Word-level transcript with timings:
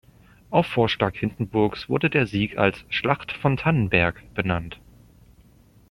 Auf 0.49 0.65
Vorschlag 0.65 1.15
Hindenburgs 1.15 1.87
wurde 1.87 2.09
der 2.09 2.25
Sieg 2.25 2.57
als 2.57 2.85
„Schlacht 2.89 3.31
von 3.31 3.55
Tannenberg“ 3.55 4.23
benannt. 4.33 4.79